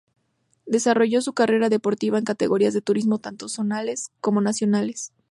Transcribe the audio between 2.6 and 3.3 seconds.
de turismo